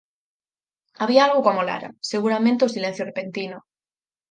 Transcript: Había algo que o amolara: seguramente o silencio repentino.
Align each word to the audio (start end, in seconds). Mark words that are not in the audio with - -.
Había 1.01 1.21
algo 1.27 1.41
que 1.43 1.49
o 1.51 1.53
amolara: 1.53 1.89
seguramente 2.11 2.65
o 2.67 2.73
silencio 2.75 3.07
repentino. 3.09 3.57